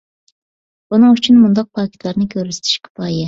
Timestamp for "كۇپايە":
2.89-3.17